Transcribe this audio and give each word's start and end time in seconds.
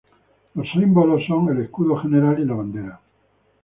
Los 0.55 0.67
símbolos 0.71 1.27
son 1.27 1.49
el 1.49 1.61
Escudo 1.63 1.95
general 1.99 2.39
y 2.39 2.45
la 2.45 2.55
bandera. 2.55 2.99